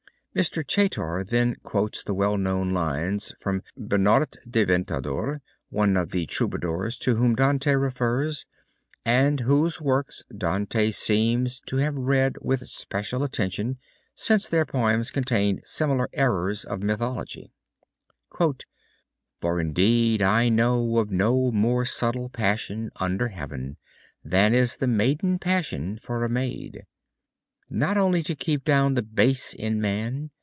[0.33, 0.65] Mr.
[0.65, 6.97] Chaytor then quotes the well known lines from Bernart de Ventadorn, one of the Troubadours
[6.97, 8.45] to whom Dante refers,
[9.03, 13.77] and whose works Dante seems to have read with special attention
[14.15, 17.51] since their poems contain similar errors of mythology.
[19.41, 23.75] "for indeed I know Of no more subtle passion under heaven
[24.23, 26.85] Than is the maiden passion for a maid.
[27.73, 30.31] Not only to keep down the base in man.